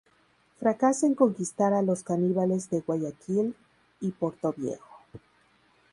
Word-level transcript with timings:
Fracasa 0.59 1.05
en 1.05 1.13
conquistar 1.13 1.73
a 1.73 1.83
los 1.83 2.01
caníbales 2.01 2.71
de 2.71 2.79
Guayaquil 2.79 3.53
y 3.99 4.09
Portoviejo. 4.09 4.97